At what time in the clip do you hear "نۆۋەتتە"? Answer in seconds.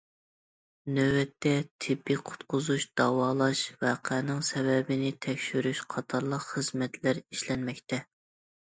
0.95-1.51